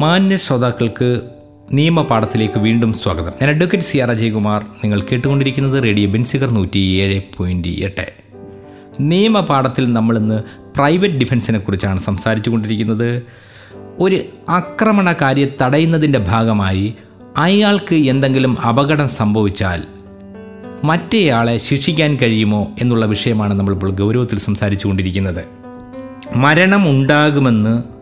മാന്യ 0.00 0.36
ശ്രോതാക്കൾക്ക് 0.36 1.20
നിയമപാഠത്തിലേക്ക് 1.72 2.58
വീണ്ടും 2.58 2.92
സ്വാഗതം. 2.92 3.32
ഞാൻ 3.42 3.50
അഡ്വക്കേറ്റ് 3.50 3.86
സി 3.86 3.98
ആർ 3.98 4.10
അജയകുമാർ. 4.10 4.62
നിങ്ങൾ 4.62 5.00
കേട്ടുകൊണ്ടിരിക്കുന്നത് 5.00 5.82
റേഡിയോ 5.82 6.08
ബെൻസിഗർ 6.08 6.50
നൂറ്റി 6.50 6.78
ഏഴ് 6.78 7.22
പോയിന്റ് 7.36 7.68
എട്ട്. 7.68 8.12
നിയമപാഠത്തിൽ 9.00 9.92
നമ്മളിന്ന് 9.92 10.42
പ്രൈവറ്റ് 10.76 11.14
ഡിഫൻസിനെ 11.14 11.58
കുറിച്ചാണ് 11.58 12.00
സംസാരിച്ചു 12.00 12.50
കൊണ്ടിരിക്കുന്നത് 12.50 13.22
ഒരു 13.98 14.18
ആക്രമണകാരിയെ 14.48 15.46
തടയുന്നതിന്റെ 15.62 16.18
ഭാഗമായി 16.18 16.94
അയാൾക്ക് 17.36 17.94
എന്തെങ്കിലും 17.94 18.60
അപകടം 18.60 19.08
സംഭവിച്ചാൽ 19.08 19.82
മറ്റേയാളെ 20.84 21.56
ശിക്ഷിക്കാൻ 21.56 22.18
കഴിയുമോ 22.22 22.68
എന്നുള്ള 22.78 23.06
വിഷയമാണ് 23.06 23.54
നമ്മളിപ്പോൾ 23.54 23.90
ഗൗരവത്തിൽ 23.90 24.38
സംസാരിച്ചു 24.38 24.86
കൊണ്ടിരിക്കുന്നത് 24.86 25.44
മരണം 26.36 26.90
ഉണ്ടാകുമെന്ന് 26.90 27.95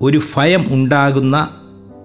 ഒരു 0.00 0.20
ഭയം 0.36 0.64
ഉണ്ടാകുന്ന 0.68 1.48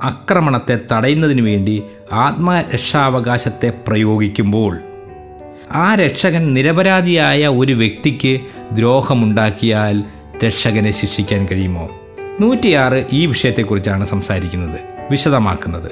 ആക്രമണത്തെ 0.04 0.80
തടയുന്നതിന് 0.92 1.42
വേണ്ടി 1.42 1.84
ആത്മരക്ഷാവകാശത്തെ 2.14 3.74
പ്രയോഗിക്കുമ്പോൾ 3.88 4.78
ആ 5.72 5.96
രക്ഷകൻ 5.96 6.54
നിരപരാധിയായ 6.54 7.48
ഒരു 7.48 7.74
വ്യക്തിക്ക് 7.74 8.40
ദ്രോഹമുണ്ടാക്കിയാൽ 8.72 10.04
രക്ഷകനെ 10.46 10.92
ശിക്ഷിക്കാൻ 10.92 11.48
കഴിയുമോ? 11.52 11.90
നൂറ്റിയാറ് 12.42 13.06
ഈ 13.14 13.26
വിഷയത്തെക്കുറിച്ചാണ് 13.26 14.06
സംസാരിക്കുന്നത് 14.06 14.80
വിശദമാക്കുന്നത്. 15.12 15.92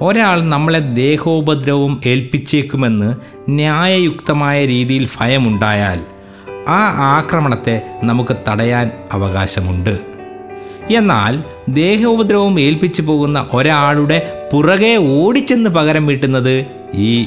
ഒരാൾ 0.00 0.42
നമ്മളെ 0.42 0.78
ദേഹോപദ്രവം 0.78 2.00
ഏൽപ്പിച്ചേക്കുമെന്ന് 2.06 3.14
ന്യായയുക്തമായ 3.48 4.66
രീതിയിൽ 4.66 5.08
ഭയമുണ്ടായാൽ 5.20 6.00
ആ 6.68 6.80
ആക്രമണത്തെ 7.18 7.82
നമുക്ക് 8.04 8.36
തടയാൻ 8.48 8.90
അവകാശമുണ്ട്. 9.12 10.13
എന്നാൽ 10.90 11.44
ദേഹോപദ്രവം 11.68 12.60
ഏൽപ്പിച്ചു 12.60 13.02
പോകുന്ന 13.02 13.48
ഒരാളുടെ 13.52 14.48
പുറകെ 14.52 14.96
ഓടിച്ചെന്ന് 14.96 15.70
പകരം 15.70 16.06
വീട്ടുന്നത് 16.06 16.66
ഈ 16.94 17.26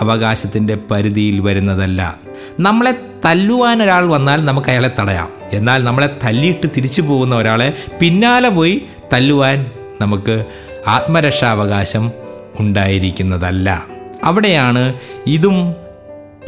അവകാശത്തിന്റെ 0.00 0.78
പരിധിയിൽ 0.90 1.40
വരുന്നതല്ല. 1.40 2.16
നമ്മളെ 2.60 2.94
തല്ലുവാൻ 3.24 3.82
ഒരാൾ 3.82 4.06
വന്നാൽ 4.06 4.44
നമുക്ക് 4.44 4.68
അയാളെ 4.68 4.90
തടയാം. 4.98 5.28
എന്നാൽ 5.52 5.84
നമ്മളെ 5.84 6.18
തല്ലിയിട്ട് 6.24 6.66
തിരിച്ചു 6.76 7.02
പോകുന്ന 7.02 7.36
ഒരാളെ 7.36 7.72
പിന്നാലെ 8.00 8.48
പോയി 8.48 8.82
തല്ലുവാൻ 9.12 9.70
നമുക്ക് 10.00 10.44
ആത്മരക്ഷാവകാശം 10.86 12.10
ഉണ്ടായിരിക്കുന്നതല്ല. 12.60 13.84
അവിടെയാണ് 14.24 14.94
ഇതും 15.26 15.74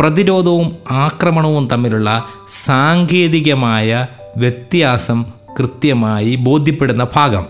പ്രതിരോധവും 0.01 0.77
ആക്രമണവും 0.91 1.69
തമ്മിലുള്ള 1.73 2.29
സാങ്കേതികമായ 2.49 4.07
വ്യത്യാസം 4.37 5.38
കൃത്യമായി 5.59 6.35
ബോധ്യപ്പെടുന്ന 6.35 7.07
ഭാഗം. 7.15 7.47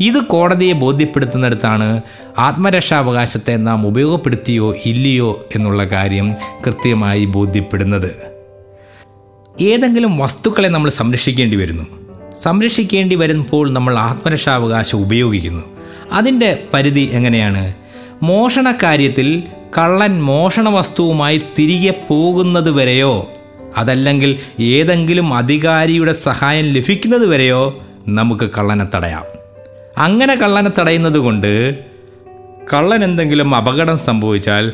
ഇത് 0.00 0.18
കോടതിയെ 0.18 0.72
ബോധ്യപ്പെടുത്തുന്നിടത്താണ് 0.72 2.00
ആത്മരക്ഷാവകാശത്തെ 2.38 3.56
നാം 3.56 3.86
ഉപയോഗപ്പെടുത്തിയോ 3.86 4.74
ഇല്ലയോ 4.86 5.46
എന്നുള്ള 5.54 5.84
കാര്യം 5.84 6.34
കൃത്യമായി 6.66 7.24
ബോധ്യപ്പെടുന്നത്. 7.24 8.32
ഏതെങ്കിലും 9.60 10.18
വസ്തുക്കളെ 10.18 10.68
നമ്മൾ 10.68 10.90
സംരക്ഷിക്കേണ്ടി 10.90 11.56
വരുന്നു. 11.56 11.82
സംരക്ഷിക്കേണ്ടി 12.42 13.16
വരുമ്പോൾ 13.16 13.70
നമ്മൾ 13.72 13.98
ആത്മരക്ഷാവകാശം 13.98 14.98
ഉപയോഗിക്കുന്നു. 14.98 15.62
അതിന്റെ 16.12 16.62
പരിധി 16.74 17.08
എങ്ങനെയാണ്? 17.12 17.74
മോഷണക്കാര്യത്തിൽ 18.22 19.42
കള്ളൻ 19.78 20.22
മോഷണ 20.22 20.68
വസ്തുവുമായി 20.68 21.42
തിരികെ 21.58 22.06
പോകുന്നത് 22.08 22.70
വരെയോ? 22.70 23.30
അതല്ലെങ്കിൽ 23.76 24.38
ഏതെങ്കിലും 24.60 25.34
അധികാരിയുടെ 25.34 26.12
സഹായം 26.12 26.64
ലഭിക്കുന്നതുവരെയോ 26.64 27.82
നമുക്ക് 28.08 28.50
കള്ളനെ 28.58 28.86
തടയാം. 28.94 29.24
അങ്ങനെ 29.98 30.34
കള്ളനെ 30.34 30.70
തടയുന്നത് 30.78 31.18
കൊണ്ട് 31.18 31.78
കള്ളൻ 32.74 33.04
എന്തെങ്കിലും 33.04 33.54
അപകടം 33.54 33.98
സംഭവിച്ചാൽ 33.98 34.72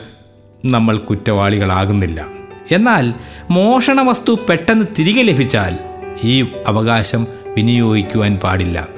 നമ്മൾ 0.64 0.98
കുറ്റവാളികളാകുന്നില്ല. 0.98 2.26
എന്നാൽ 2.72 3.14
മോഷണ 3.50 4.00
വസ്തു 4.00 4.38
പെട്ടെന്ന് 4.48 4.86
തിരികെ 4.98 5.22
ലഭിച്ചാൽ 5.22 5.78
ഈ 6.24 6.46
അവകാശം 6.66 7.26
വിനിയോഗിക്കുവാൻ 7.56 8.36
പാടില്ല. 8.36 8.88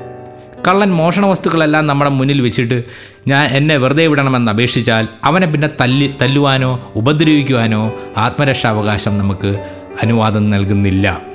കള്ളൻ 0.69 0.91
മോഷണ 0.93 1.27
വസ്തുക്കളെല്ലാം 1.27 1.87
നമ്മുടെ 1.87 2.11
മുന്നിൽ 2.11 2.41
വെച്ചിട്ട് 2.41 2.85
ഞാൻ 3.29 3.47
എന്നെ 3.47 3.77
വെറുതെ 3.77 4.07
വിടണമെന്ന് 4.07 4.53
അപേക്ഷിച്ചാൽ 4.53 5.09
അവനെ 5.25 5.47
പിന്നെ 5.47 5.71
തല്ലി 5.81 6.15
തല്ലുവാനോ 6.23 6.93
ഉപദ്രവിക്കുവാനോ 6.97 7.93
ആത്മരക്ഷാവകാശം 8.17 9.19
നമുക്ക് 9.19 9.80
അനുവാദം 10.03 10.51
നൽകുന്നില്ല. 10.51 11.31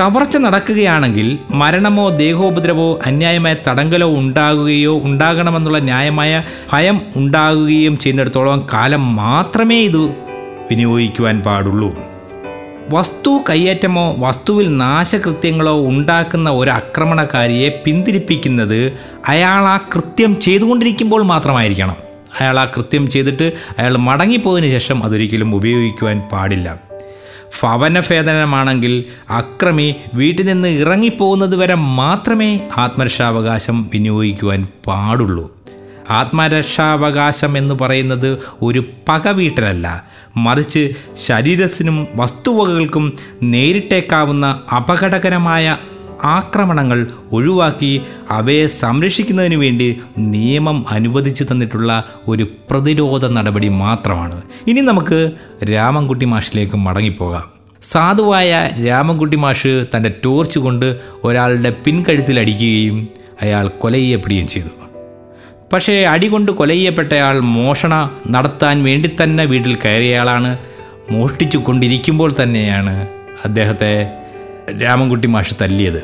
കവർച്ച 0.00 0.36
നടക്കുകയാണെങ്കിൽ 0.36 1.38
മരണമോ 1.50 2.08
ദേഹോപദ്രവോ 2.08 3.00
അന്യായമായ 3.06 3.56
തടങ്കലോ 3.68 4.08
ഉണ്ടാകുകയോ 4.18 5.00
ഉണ്ടാകണമെന്നുള്ള 5.04 5.78
ന്യായമായ 5.78 6.42
ഭയം 6.72 7.00
ഉണ്ടാകുകയും 7.16 7.98
ചെയ്യുന്നിടത്തോളം 7.98 8.66
കാലം 8.72 9.16
മാത്രമേ 9.16 9.78
ഇത് 9.78 10.02
വിനിയോഗിക്കുവാൻ 10.70 11.40
പാടുള്ളൂ. 11.40 11.94
വസ്തു 12.90 13.38
കയ്യേറ്റമോ 13.50 14.14
വസ്തുവിൽ 14.18 14.76
നാശകൃത്യങ്ങളോ 14.76 15.88
ഉണ്ടാക്കുന്ന 15.88 16.50
ഒരു 16.50 16.70
ആക്രമണകാരിയെ 16.70 17.82
പിന്തിരിപ്പിക്കുന്നത് 17.84 18.92
അയാൾ 19.28 19.64
ആ 19.64 19.76
കൃത്യം 19.94 20.40
ചെയ്തുകൊണ്ടിരിക്കുമ്പോൾ 20.40 21.22
മാത്രമായിരിക്കണം. 21.22 21.96
അയാൾ 22.40 22.60
ആ 22.60 22.64
കൃത്യം 22.64 23.10
ചെയ്തിട്ട് 23.10 23.52
അയാൾ 23.78 23.96
മടങ്ങിപ്പോയതിനു 23.96 24.70
ശേഷം 24.70 25.04
അതൊരിക്കലും 25.04 25.54
ഉപയോഗിക്കുവാൻ 25.54 26.20
പാടില്ല. 26.32 26.85
ഭവനഭേദനമാണെങ്കിൽ 27.62 29.04
അക്രമി 29.30 29.94
വീട്ടിൽ 30.14 30.46
നിന്ന് 30.46 30.68
ഇറങ്ങിപ്പോകുന്നത് 30.68 31.56
വരെ 31.56 31.74
മാത്രമേ 31.74 32.60
ആത്മരക്ഷാവകാശം 32.78 33.90
വിനിയോഗിക്കുവാൻ 33.92 34.68
പാടുള്ളൂ. 34.86 35.56
ആത്മരക്ഷാവകാശം 36.10 37.58
എന്ന് 37.58 37.74
പറയുന്നത് 37.74 38.38
ഒരു 38.62 38.84
പകവീട്ടലല്ല. 39.08 40.04
മറിച്ച് 40.36 40.92
ശരീരത്തിനും 41.16 42.08
വസ്തുവകകൾക്കും 42.16 43.12
നേരിട്ടേക്കാവുന്ന 43.42 44.60
അപകടകരമായ 44.76 45.76
ആക്രമണങ്ങൾ 46.24 47.06
ഒഴിവാക്കി 47.32 48.02
അവയെ 48.30 48.66
സംരക്ഷിക്കുന്നതിന് 48.66 49.54
വേണ്ടി 49.54 50.00
നിയമം 50.18 50.86
അനുവദിച്ചു 50.90 51.44
തന്നിട്ടുള്ള 51.44 52.04
ഒരു 52.28 52.48
പ്രതിരോധ 52.70 53.26
നടപടി 53.26 53.68
മാത്രമാണ്. 53.68 54.42
ഇനി 54.66 54.80
നമുക്ക് 54.80 55.30
രാമൻകുട്ടി 55.72 56.26
മാഷിലേക്ക് 56.26 56.76
മടങ്ങിപ്പോകാം. 56.76 57.42
സാധുവായ 57.82 58.70
രാമൻകുട്ടി 58.86 59.36
മാഷ് 59.36 59.86
തന്റെ 59.96 60.12
ടോർച്ച് 60.24 60.58
കൊണ്ട് 60.58 61.00
ഒരാളുടെ 61.24 61.70
പിൻകഴുത്തിൽ 61.70 62.40
അടിക്കുകയും 62.40 63.08
അയാൾ 63.42 63.68
കൊല 63.68 63.92
ചെയ്യപ്പെടുകയും 63.92 64.48
ചെയ്തു. 64.48 64.68
പക്ഷേ 65.72 66.04
അടികൊണ്ട് 66.04 66.52
കൊല 66.52 66.72
ചെയ്യപ്പെട്ടയാൾ 66.72 67.40
മോഷണ 67.40 68.10
നടത്താൻ 68.30 68.84
വേണ്ടി 68.84 69.10
തന്നെ 69.22 69.44
വീട്ടിൽ 69.44 69.74
കയറിയയാളാണ് 69.74 70.58
മോഷ്ടിച്ചു 71.10 71.58
കൊണ്ടിരിക്കുമ്പോൾ 71.58 72.34
തന്നെയാണ് 72.42 73.06
അദ്ദേഹത്തെ 73.44 74.10
രാമൻകുട്ടി 74.82 75.28
മാഷ് 75.28 75.54
തല്ലിയത്. 75.60 76.02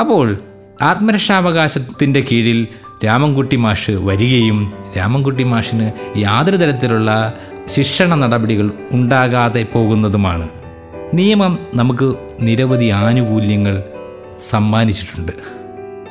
അപ്പോൾ 0.00 0.38
ആത്മരക്ഷാവകാശത്തിന്റെ 0.82 2.24
കീഴിൽ 2.32 2.68
രാമൻകുട്ടി 3.04 3.56
മാഷ് 3.56 3.90
വരികയും 3.90 4.72
രാമൻകുട്ടി 4.96 5.44
മാഷിന് 5.44 5.90
യാതൊരു 6.16 6.56
തരത്തിലുള്ള 6.56 7.32
ശിക്ഷണ 7.66 8.14
നടപടികൾ 8.14 8.70
ഉണ്ടാകാതെ 8.92 9.66
പോകുന്നതുമാണ്. 9.74 10.48
നിയമം 11.14 11.58
നമുക്ക് 11.74 12.14
നിരവധി 12.40 12.84
ആനുകൂല്യങ്ങൾ 12.84 13.82
സമ്മാനിച്ചിട്ടുണ്ട്. 14.40 15.32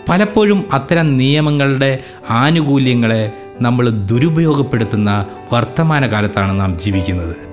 പലപ്പോഴും 0.10 0.66
അത്തരം 0.74 1.18
നിയമങ്ങളുടെ 1.18 2.00
ആനുകൂല്യങ്ങളെ 2.30 3.32
നമ്മൾ 3.62 3.90
ദുരുപയോഗപ്പെടുത്തുന്ന 3.90 5.26
വർത്തമാനകാലത്താണ് 5.54 6.60
നാം 6.60 6.80
ജീവിക്കുന്നത്. 6.80 7.49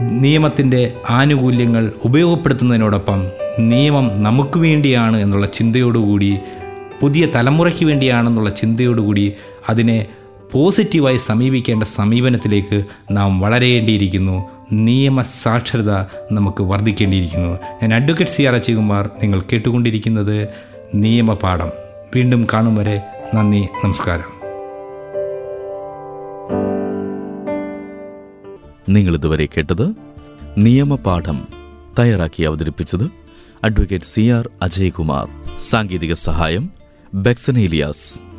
നിയമത്തിന്റെ 0.00 0.92
ആനുകൂല്യങ്ങൾ 1.10 1.92
ഉപയോഗപ്പെടുത്തുന്നതിനോടൊപ്പം 2.04 3.26
നിയമം 3.58 4.22
നമുക്ക് 4.22 4.58
വേണ്ടിയാണ് 4.58 5.16
എന്നുള്ള 5.16 5.46
ചിന്തയോടുകൂടി 5.46 6.38
പുതിയ 7.00 7.26
തലമുറയ്ക്ക് 7.34 7.84
വേണ്ടിയാണെന്നുള്ള 7.84 8.50
ചിന്തയോടുകൂടി 8.50 9.32
അതിനെ 9.68 10.06
പോസിറ്റീവായി 10.52 11.16
സമീപിക്കേണ്ട 11.16 11.82
സമീപനത്തിലേക്ക് 11.82 12.84
നാം 13.10 13.40
വളരേണ്ടിയിരിക്കുന്നു. 13.40 14.48
നിയമ 14.72 15.22
സാക്ഷരത 15.22 15.90
നമുക്ക് 16.32 16.62
വർദ്ധിക്കേണ്ടിയിരിക്കുന്നു. 16.62 17.58
ഞാൻ 17.82 17.94
അഡ്വക്കേറ്റ് 17.94 18.32
സി 18.32 18.42
ആർ 18.42 18.54
അജയകുമാർ 18.54 19.10
നിങ്ങൾ 19.22 19.40
കേട്ടുകൊണ്ടിരിക്കുന്നത് 19.40 20.48
നിയമപാഠം. 20.94 21.70
വീണ്ടും 22.16 22.46
കാണും 22.52 22.76
വരെ. 22.76 23.00
നന്ദി 23.34 23.66
നമസ്കാരം. 23.84 24.33
നിങ്ങൾ 28.88 29.14
ഇതുവരെ 29.14 29.46
കേട്ടത് 29.46 29.92
നിയമപാഠം 30.58 31.48
തയ്യാറാക്കി 31.98 32.42
അവതരിപ്പിച്ചത് 32.42 33.10
അഡ്വക്കേറ്റ് 33.64 34.04
സി 34.04 34.28
ആർ 34.28 34.50
അജയ്കുമാർ. 34.62 35.28
സാങ്കേതിക 35.60 36.12
സഹായം 36.12 36.70
ബെക്സൻ 37.14 37.58
ഏലിയാസ്. 37.58 38.33